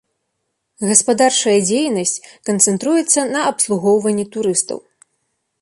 [0.91, 2.15] Гаспадарчая дзейнасць
[2.51, 4.77] канцэнтруецца на абслугоўванні турыстаў.